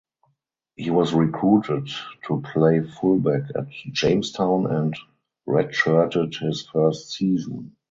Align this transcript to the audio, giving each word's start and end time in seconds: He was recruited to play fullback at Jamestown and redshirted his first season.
He 0.75 0.89
was 0.89 1.13
recruited 1.13 1.87
to 2.25 2.41
play 2.41 2.81
fullback 2.81 3.51
at 3.55 3.69
Jamestown 3.91 4.65
and 4.65 4.95
redshirted 5.47 6.39
his 6.39 6.63
first 6.65 7.11
season. 7.11 7.75